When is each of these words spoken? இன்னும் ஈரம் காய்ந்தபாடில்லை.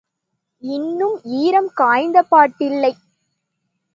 இன்னும் 0.63 1.17
ஈரம் 1.23 1.69
காய்ந்தபாடில்லை. 1.77 2.91